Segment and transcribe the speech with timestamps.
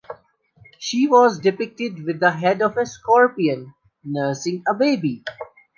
[0.79, 5.23] She was depicted with the head of a scorpion, nursing a baby.